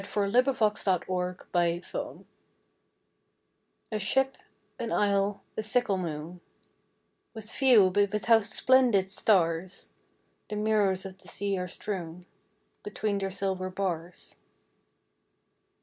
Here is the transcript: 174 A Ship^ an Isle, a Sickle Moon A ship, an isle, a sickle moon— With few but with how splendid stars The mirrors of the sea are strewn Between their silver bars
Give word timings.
174 0.03 1.27
A 1.27 1.35
Ship^ 1.35 1.45
an 1.59 1.71
Isle, 1.83 1.83
a 1.95 2.01
Sickle 2.01 2.25
Moon 2.25 2.25
A 3.93 3.99
ship, 3.99 4.37
an 4.79 4.91
isle, 4.91 5.43
a 5.57 5.61
sickle 5.61 5.97
moon— 5.99 6.41
With 7.35 7.51
few 7.51 7.91
but 7.91 8.11
with 8.11 8.25
how 8.25 8.41
splendid 8.41 9.11
stars 9.11 9.89
The 10.49 10.55
mirrors 10.55 11.05
of 11.05 11.19
the 11.19 11.27
sea 11.27 11.55
are 11.59 11.67
strewn 11.67 12.25
Between 12.81 13.19
their 13.19 13.29
silver 13.29 13.69
bars 13.69 14.37